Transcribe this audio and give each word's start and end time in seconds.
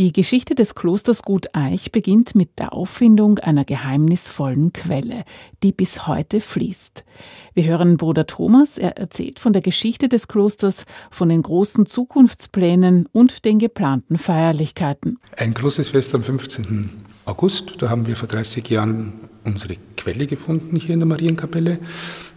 Die 0.00 0.14
Geschichte 0.14 0.54
des 0.54 0.74
Klosters 0.74 1.20
Gut 1.20 1.48
Eich 1.52 1.92
beginnt 1.92 2.34
mit 2.34 2.58
der 2.58 2.72
Auffindung 2.72 3.38
einer 3.38 3.66
geheimnisvollen 3.66 4.72
Quelle, 4.72 5.24
die 5.62 5.72
bis 5.72 6.06
heute 6.06 6.40
fließt. 6.40 7.04
Wir 7.52 7.64
hören 7.64 7.98
Bruder 7.98 8.26
Thomas, 8.26 8.78
er 8.78 8.96
erzählt 8.96 9.38
von 9.38 9.52
der 9.52 9.60
Geschichte 9.60 10.08
des 10.08 10.26
Klosters, 10.26 10.86
von 11.10 11.28
den 11.28 11.42
großen 11.42 11.84
Zukunftsplänen 11.84 13.10
und 13.12 13.44
den 13.44 13.58
geplanten 13.58 14.16
Feierlichkeiten. 14.16 15.18
Ein 15.36 15.52
großes 15.52 15.90
Fest 15.90 16.14
am 16.14 16.22
15. 16.22 16.88
August, 17.26 17.74
da 17.76 17.90
haben 17.90 18.06
wir 18.06 18.16
vor 18.16 18.26
30 18.26 18.70
Jahren 18.70 19.12
unsere 19.44 19.76
Quelle 19.98 20.26
gefunden 20.26 20.76
hier 20.76 20.94
in 20.94 21.00
der 21.00 21.08
Marienkapelle. 21.08 21.78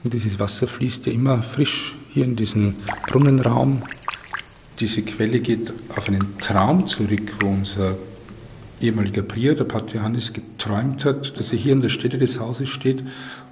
Und 0.03 0.13
dieses 0.13 0.37
Wasser 0.37 0.67
fließt 0.67 1.05
ja 1.05 1.13
immer 1.13 1.41
frisch 1.41 1.95
hier 2.11 2.25
in 2.25 2.35
diesen 2.35 2.75
Brunnenraum 3.07 3.83
diese 4.79 5.01
Quelle 5.03 5.39
geht 5.39 5.71
auf 5.95 6.07
einen 6.07 6.37
Traum 6.39 6.87
zurück, 6.87 7.33
wo 7.39 7.47
unser 7.47 7.97
ehemaliger 8.81 9.21
Prior, 9.21 9.55
der 9.55 9.63
Pater 9.63 9.95
Johannes, 9.95 10.33
geträumt 10.33 11.05
hat, 11.05 11.39
dass 11.39 11.51
er 11.51 11.57
hier 11.57 11.73
an 11.73 11.81
der 11.81 11.89
Stelle 11.89 12.17
des 12.17 12.39
Hauses 12.39 12.69
steht 12.69 13.03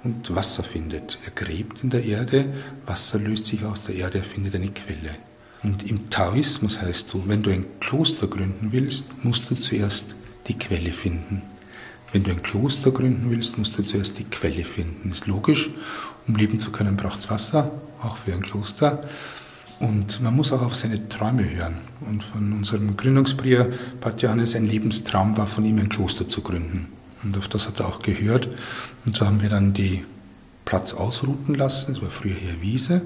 und 0.04 0.34
Wasser 0.34 0.62
findet. 0.62 1.18
Er 1.24 1.32
gräbt 1.32 1.82
in 1.82 1.90
der 1.90 2.04
Erde, 2.04 2.46
Wasser 2.86 3.18
löst 3.18 3.46
sich 3.46 3.64
aus 3.64 3.84
der 3.84 3.94
Erde, 3.94 4.18
er 4.18 4.24
findet 4.24 4.54
eine 4.54 4.68
Quelle. 4.68 5.16
Und 5.62 5.88
im 5.88 6.10
Taoismus 6.10 6.82
heißt 6.82 7.12
du, 7.12 7.22
wenn 7.26 7.42
du 7.42 7.50
ein 7.50 7.66
Kloster 7.80 8.26
gründen 8.26 8.72
willst, 8.72 9.06
musst 9.22 9.50
du 9.50 9.54
zuerst 9.54 10.06
die 10.48 10.58
Quelle 10.58 10.92
finden. 10.92 11.42
Wenn 12.12 12.24
du 12.24 12.30
ein 12.30 12.42
Kloster 12.42 12.90
gründen 12.90 13.30
willst, 13.30 13.56
musst 13.58 13.78
du 13.78 13.82
zuerst 13.82 14.18
die 14.18 14.24
Quelle 14.24 14.64
finden. 14.64 15.10
Ist 15.10 15.26
logisch. 15.26 15.70
Um 16.26 16.36
leben 16.36 16.58
zu 16.58 16.70
können, 16.70 16.96
braucht 16.96 17.20
es 17.20 17.30
Wasser, 17.30 17.70
auch 18.02 18.16
für 18.16 18.32
ein 18.32 18.42
Kloster. 18.42 19.02
Und 19.82 20.22
man 20.22 20.36
muss 20.36 20.52
auch 20.52 20.62
auf 20.62 20.76
seine 20.76 21.08
Träume 21.08 21.42
hören. 21.42 21.78
Und 22.08 22.22
von 22.22 22.52
unserem 22.52 22.96
Gründungsprior 22.96 23.66
Pat 24.00 24.22
Johannes 24.22 24.54
ein 24.54 24.64
Lebenstraum 24.64 25.36
war, 25.36 25.48
von 25.48 25.64
ihm 25.64 25.78
ein 25.78 25.88
Kloster 25.88 26.28
zu 26.28 26.40
gründen. 26.40 26.86
Und 27.24 27.36
auf 27.36 27.48
das 27.48 27.66
hat 27.66 27.80
er 27.80 27.88
auch 27.88 28.00
gehört. 28.00 28.48
Und 29.04 29.16
so 29.16 29.26
haben 29.26 29.42
wir 29.42 29.48
dann 29.48 29.74
die 29.74 30.04
Platz 30.64 30.94
ausrouten 30.94 31.56
lassen. 31.56 31.90
Es 31.90 32.00
war 32.00 32.10
früher 32.10 32.36
hier 32.36 32.62
Wiese. 32.62 33.02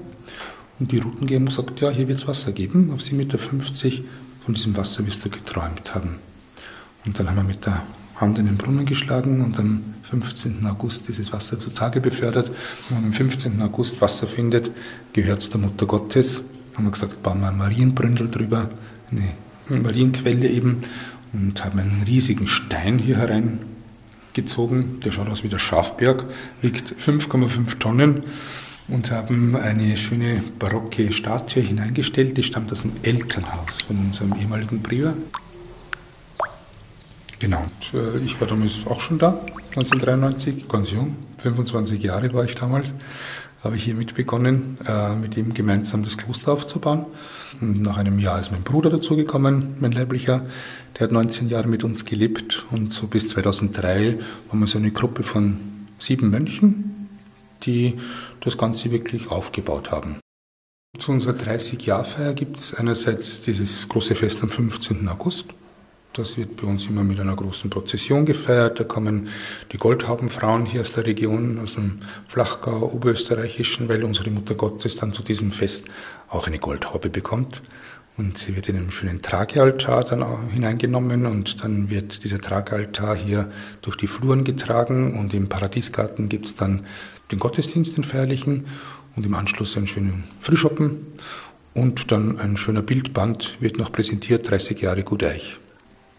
Und 0.79 0.91
die 0.91 0.99
Routengeber 0.99 1.45
gesagt, 1.45 1.81
ja, 1.81 1.89
hier 1.89 2.07
wird 2.07 2.19
es 2.19 2.27
Wasser 2.27 2.51
geben. 2.51 2.91
Auf 2.93 2.99
7,50 2.99 3.13
Meter 3.15 3.39
von 3.39 4.53
diesem 4.53 4.77
Wasser 4.77 5.03
wirst 5.07 5.25
du 5.25 5.29
geträumt 5.29 5.95
haben. 5.95 6.17
Und 7.05 7.17
dann 7.17 7.27
haben 7.27 7.37
wir 7.37 7.43
mit 7.43 7.65
der 7.65 7.81
Hand 8.17 8.37
in 8.37 8.45
den 8.45 8.57
Brunnen 8.57 8.85
geschlagen 8.85 9.41
und 9.41 9.57
am 9.57 9.81
15. 10.03 10.63
August 10.67 11.07
dieses 11.07 11.33
Wasser 11.33 11.57
zutage 11.57 12.01
befördert. 12.01 12.51
Wenn 12.89 12.99
man 12.99 13.05
am 13.05 13.13
15. 13.13 13.59
August 13.63 13.99
Wasser 13.99 14.27
findet, 14.27 14.69
gehört 15.13 15.41
es 15.41 15.49
der 15.49 15.59
Mutter 15.59 15.87
Gottes 15.87 16.43
haben 16.77 16.85
wir 16.85 16.91
gesagt, 16.91 17.23
bauen 17.23 17.41
wir 17.41 17.51
Marienbründel 17.51 18.29
drüber, 18.29 18.69
eine 19.11 19.81
Marienquelle 19.81 20.47
eben 20.47 20.83
und 21.33 21.65
haben 21.65 21.79
einen 21.79 22.03
riesigen 22.05 22.47
Stein 22.47 22.99
hier 22.99 23.17
hereingezogen. 23.17 24.99
Der 24.99 25.11
schaut 25.11 25.27
aus 25.27 25.43
wie 25.43 25.49
der 25.49 25.57
Schafberg, 25.57 26.25
wiegt 26.61 26.93
5,5 26.99 27.79
Tonnen 27.79 28.23
und 28.87 29.11
haben 29.11 29.55
eine 29.55 29.97
schöne 29.97 30.43
barocke 30.59 31.11
Statue 31.11 31.63
hineingestellt. 31.63 32.37
Die 32.37 32.43
stammt 32.43 32.71
aus 32.71 32.83
dem 32.83 32.91
Elternhaus 33.01 33.81
von 33.87 33.97
unserem 33.97 34.35
ehemaligen 34.39 34.83
Prior. 34.83 35.15
Genau, 37.39 37.63
und, 37.63 37.99
äh, 37.99 38.19
ich 38.19 38.39
war 38.39 38.47
damals 38.47 38.85
auch 38.87 38.99
schon 38.99 39.19
da, 39.19 39.39
1993, 39.75 40.67
ganz 40.67 40.91
jung, 40.91 41.15
25 41.37 42.01
Jahre 42.01 42.33
war 42.33 42.45
ich 42.45 42.55
damals 42.55 42.93
habe 43.63 43.75
ich 43.75 43.83
hier 43.83 43.95
mit 43.95 44.15
begonnen, 44.15 44.77
äh, 44.87 45.15
mit 45.15 45.35
ihm 45.37 45.53
gemeinsam 45.53 46.03
das 46.03 46.17
Kloster 46.17 46.51
aufzubauen. 46.51 47.05
Und 47.59 47.81
nach 47.81 47.97
einem 47.97 48.19
Jahr 48.19 48.39
ist 48.39 48.51
mein 48.51 48.63
Bruder 48.63 48.89
dazugekommen, 48.89 49.75
mein 49.79 49.91
Leiblicher. 49.91 50.45
Der 50.95 51.05
hat 51.05 51.11
19 51.11 51.49
Jahre 51.49 51.67
mit 51.67 51.83
uns 51.83 52.05
gelebt 52.05 52.65
und 52.71 52.93
so 52.93 53.07
bis 53.07 53.27
2003 53.29 54.19
waren 54.49 54.59
wir 54.59 54.67
so 54.67 54.77
eine 54.77 54.91
Gruppe 54.91 55.23
von 55.23 55.57
sieben 55.99 56.29
Mönchen, 56.29 57.09
die 57.63 57.95
das 58.41 58.57
Ganze 58.57 58.91
wirklich 58.91 59.31
aufgebaut 59.31 59.91
haben. 59.91 60.17
Zu 60.97 61.11
unserer 61.11 61.33
30-Jahr-Feier 61.33 62.33
gibt 62.33 62.57
es 62.57 62.73
einerseits 62.73 63.41
dieses 63.41 63.87
große 63.87 64.15
Fest 64.15 64.41
am 64.43 64.49
15. 64.49 65.07
August. 65.07 65.53
Das 66.17 66.35
wird 66.35 66.55
bei 66.59 66.65
uns 66.65 66.87
immer 66.87 67.03
mit 67.03 67.19
einer 67.19 67.35
großen 67.35 67.69
Prozession 67.69 68.25
gefeiert. 68.25 68.79
Da 68.79 68.83
kommen 68.83 69.27
die 69.71 69.77
Goldhaubenfrauen 69.77 70.65
hier 70.65 70.81
aus 70.81 70.93
der 70.93 71.05
Region, 71.05 71.59
aus 71.59 71.75
dem 71.75 71.97
Flachgau, 72.27 72.91
Oberösterreichischen, 72.91 73.87
weil 73.87 74.03
unsere 74.03 74.31
Mutter 74.31 74.55
Gottes 74.55 74.95
dann 74.95 75.13
zu 75.13 75.21
diesem 75.21 75.51
Fest 75.51 75.85
auch 76.27 76.47
eine 76.47 76.57
Goldhaube 76.57 77.11
bekommt. 77.11 77.61
Und 78.17 78.39
sie 78.39 78.55
wird 78.55 78.67
in 78.67 78.77
einen 78.77 78.89
schönen 78.89 79.21
Tragealtar 79.21 80.05
dann 80.05 80.23
auch 80.23 80.39
hineingenommen 80.51 81.27
und 81.27 81.63
dann 81.63 81.91
wird 81.91 82.23
dieser 82.23 82.41
Tragealtar 82.41 83.15
hier 83.15 83.51
durch 83.83 83.95
die 83.95 84.07
Fluren 84.07 84.43
getragen 84.43 85.19
und 85.19 85.35
im 85.35 85.49
Paradiesgarten 85.49 86.29
gibt 86.29 86.47
es 86.47 86.55
dann 86.55 86.87
den 87.31 87.37
Gottesdienst, 87.37 87.95
den 87.95 88.03
feierlichen 88.03 88.65
und 89.15 89.23
im 89.23 89.35
Anschluss 89.35 89.77
einen 89.77 89.85
schönen 89.85 90.23
Frühschoppen 90.41 90.97
und 91.75 92.11
dann 92.11 92.39
ein 92.39 92.57
schöner 92.57 92.81
Bildband 92.81 93.57
wird 93.59 93.77
noch 93.77 93.91
präsentiert, 93.91 94.49
30 94.49 94.81
Jahre 94.81 95.03
Guteich. 95.03 95.59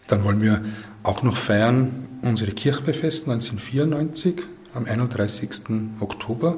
Dann 0.09 0.23
wollen 0.23 0.41
wir 0.41 0.65
auch 1.03 1.23
noch 1.23 1.37
feiern 1.37 2.07
unsere 2.21 2.51
Kirchweihfest 2.51 3.29
1994 3.29 4.41
am 4.73 4.85
31. 4.85 5.51
Oktober 5.99 6.57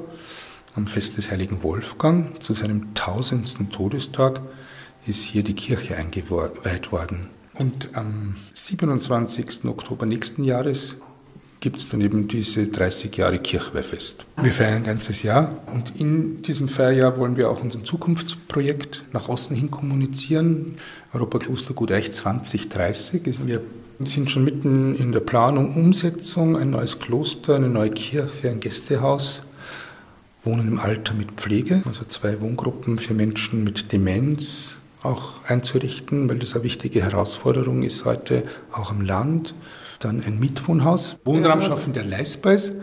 am 0.74 0.86
Fest 0.86 1.18
des 1.18 1.30
heiligen 1.30 1.62
Wolfgang. 1.62 2.42
Zu 2.42 2.54
seinem 2.54 2.94
tausendsten 2.94 3.70
Todestag 3.70 4.40
ist 5.06 5.22
hier 5.22 5.44
die 5.44 5.54
Kirche 5.54 5.96
eingeweiht 5.96 6.92
worden. 6.92 7.28
Und 7.54 7.90
am 7.92 8.36
27. 8.54 9.66
Oktober 9.66 10.06
nächsten 10.06 10.44
Jahres 10.44 10.96
gibt 11.62 11.76
es 11.76 11.88
dann 11.88 12.00
eben 12.00 12.26
diese 12.26 12.66
30 12.66 13.16
Jahre 13.16 13.38
Kirchweihfest. 13.38 14.26
Wir 14.42 14.52
feiern 14.52 14.78
ein 14.78 14.82
ganzes 14.82 15.22
Jahr 15.22 15.48
und 15.72 15.98
in 15.98 16.42
diesem 16.42 16.68
Feierjahr 16.68 17.16
wollen 17.16 17.36
wir 17.36 17.48
auch 17.48 17.62
unser 17.62 17.84
Zukunftsprojekt 17.84 19.04
nach 19.12 19.28
außen 19.28 19.54
hin 19.54 19.70
kommunizieren. 19.70 20.74
Europakloster 21.14 21.72
Guteich 21.72 22.12
2030. 22.12 23.46
Wir 23.46 23.60
sind 24.02 24.28
schon 24.30 24.42
mitten 24.42 24.96
in 24.96 25.12
der 25.12 25.20
Planung, 25.20 25.76
Umsetzung, 25.76 26.56
ein 26.56 26.70
neues 26.70 26.98
Kloster, 26.98 27.54
eine 27.54 27.68
neue 27.68 27.90
Kirche, 27.90 28.50
ein 28.50 28.58
Gästehaus. 28.58 29.44
Wohnen 30.44 30.66
im 30.66 30.80
Alter 30.80 31.14
mit 31.14 31.30
Pflege, 31.32 31.82
also 31.86 32.04
zwei 32.04 32.40
Wohngruppen 32.40 32.98
für 32.98 33.14
Menschen 33.14 33.62
mit 33.62 33.92
Demenz 33.92 34.78
auch 35.04 35.34
einzurichten, 35.46 36.28
weil 36.28 36.40
das 36.40 36.54
eine 36.54 36.64
wichtige 36.64 37.02
Herausforderung 37.02 37.84
ist 37.84 38.04
heute, 38.04 38.42
auch 38.72 38.90
am 38.90 39.00
Land 39.00 39.54
dann 40.04 40.22
ein 40.22 40.38
Mietwohnhaus, 40.38 41.16
Wohnraum 41.24 41.60
schaffen, 41.60 41.92
der 41.92 42.04
leistbar 42.04 42.54
ist, 42.54 42.74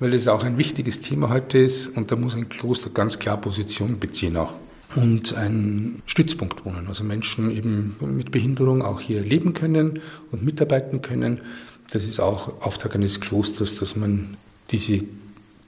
weil 0.00 0.10
das 0.10 0.28
auch 0.28 0.44
ein 0.44 0.58
wichtiges 0.58 1.00
Thema 1.00 1.28
heute 1.28 1.58
ist 1.58 1.88
und 1.88 2.10
da 2.10 2.16
muss 2.16 2.34
ein 2.34 2.48
Kloster 2.48 2.90
ganz 2.90 3.18
klar 3.18 3.36
Position 3.40 3.98
beziehen 3.98 4.36
auch. 4.36 4.54
Und 4.94 5.34
ein 5.34 6.02
Stützpunkt 6.04 6.66
wohnen, 6.66 6.86
also 6.86 7.02
Menschen 7.02 7.50
eben 7.50 7.96
mit 8.00 8.30
Behinderung 8.30 8.82
auch 8.82 9.00
hier 9.00 9.22
leben 9.22 9.54
können 9.54 10.00
und 10.30 10.44
mitarbeiten 10.44 11.00
können. 11.00 11.40
Das 11.90 12.04
ist 12.04 12.20
auch 12.20 12.60
Auftrag 12.60 12.94
eines 12.94 13.20
Klosters, 13.20 13.78
dass 13.78 13.96
man 13.96 14.36
diese 14.70 15.00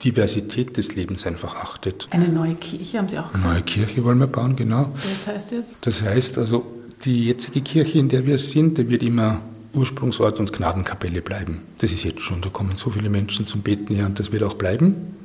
Diversität 0.03 0.77
des 0.77 0.95
Lebens 0.95 1.25
einfach 1.25 1.55
achtet. 1.55 2.07
Eine 2.11 2.27
neue 2.27 2.53
Kirche 2.55 2.99
haben 2.99 3.07
Sie 3.07 3.17
auch 3.17 3.31
gesagt? 3.31 3.45
Eine 3.45 3.53
neue 3.55 3.63
Kirche 3.63 4.03
wollen 4.03 4.19
wir 4.19 4.27
bauen, 4.27 4.55
genau. 4.55 4.91
Was 4.93 5.27
heißt 5.27 5.51
jetzt? 5.51 5.77
Das 5.81 6.03
heißt 6.03 6.37
also, 6.37 6.65
die 7.03 7.25
jetzige 7.25 7.61
Kirche, 7.61 7.97
in 7.97 8.09
der 8.09 8.25
wir 8.25 8.37
sind, 8.37 8.77
die 8.77 8.89
wird 8.89 9.01
immer 9.01 9.41
Ursprungsort 9.75 10.39
und 10.39 10.53
Gnadenkapelle 10.53 11.21
bleiben. 11.21 11.61
Das 11.79 11.91
ist 11.91 12.03
jetzt 12.03 12.21
schon, 12.21 12.41
da 12.41 12.49
kommen 12.49 12.75
so 12.75 12.89
viele 12.89 13.09
Menschen 13.09 13.45
zum 13.45 13.61
Beten 13.61 13.93
her 13.93 14.05
und 14.05 14.19
das 14.19 14.31
wird 14.31 14.43
auch 14.43 14.55
bleiben. 14.55 15.15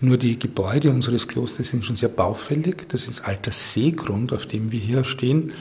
Nur 0.00 0.18
die 0.18 0.38
Gebäude 0.38 0.90
unseres 0.90 1.28
Klosters 1.28 1.68
sind 1.68 1.84
schon 1.84 1.96
sehr 1.96 2.08
baufällig. 2.08 2.88
Das 2.88 3.06
ist 3.06 3.24
alter 3.24 3.52
Seegrund, 3.52 4.32
auf 4.32 4.46
dem 4.46 4.72
wir 4.72 4.80
hier 4.80 5.04
stehen. 5.04 5.52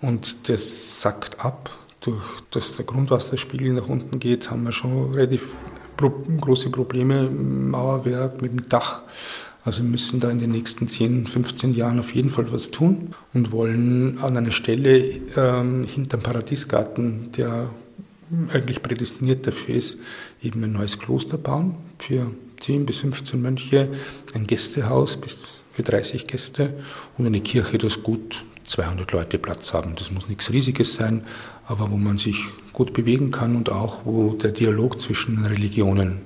Und 0.00 0.48
das 0.48 1.00
sackt 1.00 1.40
ab. 1.44 1.70
Durch 2.00 2.22
dass 2.50 2.76
der 2.76 2.84
Grundwasserspiegel 2.84 3.72
nach 3.72 3.88
unten 3.88 4.18
geht, 4.18 4.50
haben 4.50 4.64
wir 4.64 4.72
schon 4.72 5.14
relativ 5.14 5.48
große 5.96 6.70
Probleme 6.70 7.26
im 7.26 7.70
Mauerwerk, 7.70 8.42
mit 8.42 8.52
dem 8.52 8.68
Dach. 8.68 9.02
Also 9.66 9.82
wir 9.82 9.90
müssen 9.90 10.20
da 10.20 10.30
in 10.30 10.38
den 10.38 10.52
nächsten 10.52 10.86
10, 10.86 11.26
15 11.26 11.74
Jahren 11.74 11.98
auf 11.98 12.14
jeden 12.14 12.30
Fall 12.30 12.52
was 12.52 12.70
tun 12.70 13.16
und 13.34 13.50
wollen 13.50 14.16
an 14.18 14.36
einer 14.36 14.52
Stelle 14.52 14.98
ähm, 15.36 15.82
hinterm 15.82 16.22
Paradiesgarten, 16.22 17.32
der 17.32 17.70
eigentlich 18.52 18.80
prädestiniert 18.80 19.44
dafür 19.44 19.74
ist, 19.74 19.98
eben 20.40 20.62
ein 20.62 20.72
neues 20.72 21.00
Kloster 21.00 21.36
bauen 21.36 21.74
für 21.98 22.30
10 22.60 22.86
bis 22.86 22.98
15 22.98 23.42
Mönche, 23.42 23.88
ein 24.34 24.46
Gästehaus 24.46 25.16
bis 25.16 25.62
für 25.72 25.82
30 25.82 26.28
Gäste 26.28 26.72
und 27.18 27.26
eine 27.26 27.40
Kirche, 27.40 27.76
das 27.76 28.04
gut 28.04 28.44
200 28.66 29.10
Leute 29.10 29.36
Platz 29.36 29.74
haben. 29.74 29.96
Das 29.96 30.12
muss 30.12 30.28
nichts 30.28 30.52
Riesiges 30.52 30.94
sein, 30.94 31.24
aber 31.66 31.90
wo 31.90 31.96
man 31.96 32.18
sich 32.18 32.44
gut 32.72 32.92
bewegen 32.92 33.32
kann 33.32 33.56
und 33.56 33.68
auch 33.70 34.02
wo 34.04 34.34
der 34.34 34.52
Dialog 34.52 35.00
zwischen 35.00 35.44
Religionen 35.44 36.20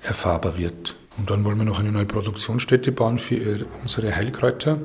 erfahrbar 0.00 0.56
wird. 0.56 0.96
Und 1.16 1.30
dann 1.30 1.44
wollen 1.44 1.58
wir 1.58 1.64
noch 1.64 1.78
eine 1.78 1.92
neue 1.92 2.06
Produktionsstätte 2.06 2.92
bauen 2.92 3.18
für 3.18 3.66
unsere 3.82 4.14
Heilkräuter 4.14 4.78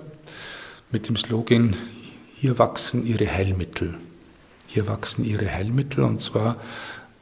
mit 0.92 1.08
dem 1.08 1.16
Slogan, 1.16 1.76
hier 2.36 2.60
wachsen 2.60 3.06
ihre 3.06 3.28
Heilmittel. 3.32 3.96
hier 4.68 4.88
wachsen 4.88 5.24
ihre 5.24 5.50
Heilmittel 5.52 6.04
und 6.04 6.20
zwar 6.20 6.58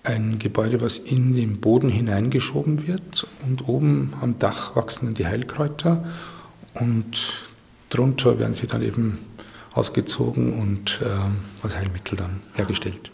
ein 0.04 0.40
Gebäude, 0.40 0.82
was 0.82 0.98
in 0.98 1.36
den 1.36 1.62
Boden 1.62 1.90
hineingeschoben 1.90 2.88
wird 2.88 3.28
und 3.46 3.68
oben 3.68 4.14
am 4.22 4.38
Dach 4.40 4.76
wachsen 4.76 5.06
dann 5.06 5.14
die 5.14 5.28
Heilkräuter 5.28 6.04
und 6.74 7.44
drunter 7.90 8.40
werden 8.40 8.54
sie 8.54 8.68
dann 8.68 8.82
eben 8.82 9.20
ausgezogen 9.74 10.54
und 10.60 11.00
äh, 11.02 11.64
als 11.64 11.78
Heilmittel 11.78 12.18
dann 12.18 12.42
hergestellt. 12.56 13.12